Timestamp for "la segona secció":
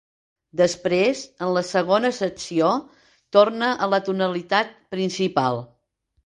1.57-2.71